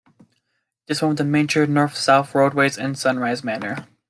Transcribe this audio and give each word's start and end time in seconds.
It 0.87 0.93
is 0.93 1.01
one 1.03 1.11
of 1.11 1.17
the 1.17 1.23
major 1.23 1.67
north-south 1.67 2.33
roadways 2.33 2.75
in 2.79 2.95
Sunrise 2.95 3.43
Manor. 3.43 3.85